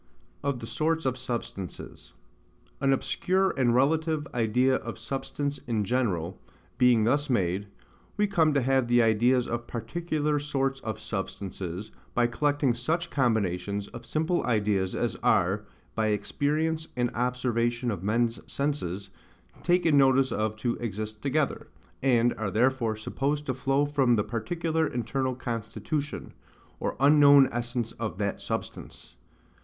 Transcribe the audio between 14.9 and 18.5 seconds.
as are, by experience and observation of men's